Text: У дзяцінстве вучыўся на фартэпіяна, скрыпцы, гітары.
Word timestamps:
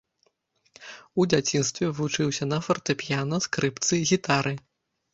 У 1.19 1.25
дзяцінстве 1.33 1.85
вучыўся 2.01 2.51
на 2.51 2.59
фартэпіяна, 2.71 3.35
скрыпцы, 3.51 4.05
гітары. 4.15 4.61